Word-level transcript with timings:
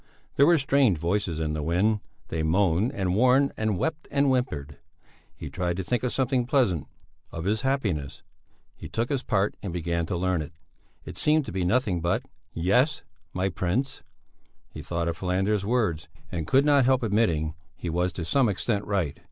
There 0.35 0.47
were 0.47 0.57
strange 0.57 0.97
voices 0.97 1.39
in 1.39 1.53
the 1.53 1.61
wind; 1.61 1.99
they 2.29 2.41
moaned 2.41 2.91
and 2.93 3.13
warned 3.13 3.51
and 3.55 3.77
wept 3.77 4.07
and 4.09 4.25
whimpered. 4.31 4.79
He 5.35 5.47
tried 5.47 5.77
to 5.77 5.83
think 5.83 6.01
of 6.01 6.11
something 6.11 6.47
pleasant: 6.47 6.87
of 7.31 7.43
his 7.45 7.61
happiness. 7.61 8.23
He 8.75 8.89
took 8.89 9.09
his 9.09 9.21
part 9.21 9.53
and 9.61 9.71
began 9.71 10.07
to 10.07 10.17
learn 10.17 10.41
it; 10.41 10.53
it 11.05 11.19
seemed 11.19 11.45
to 11.45 11.51
be 11.51 11.63
nothing 11.65 12.01
but 12.01 12.23
yes, 12.51 13.03
my 13.31 13.47
prince; 13.49 14.01
he 14.71 14.81
thought 14.81 15.07
of 15.07 15.17
Falander's 15.17 15.67
words 15.67 16.09
and 16.31 16.47
could 16.47 16.65
not 16.65 16.85
help 16.85 17.03
admitting 17.03 17.49
that 17.49 17.55
he 17.75 17.89
was 17.91 18.11
to 18.13 18.25
some 18.25 18.49
extent 18.49 18.83
right. 18.85 19.19